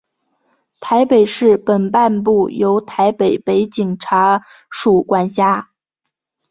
[0.79, 5.69] 台北市北半部由台北北警察署管辖。